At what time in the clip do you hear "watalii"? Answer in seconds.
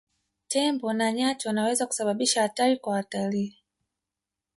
2.93-3.57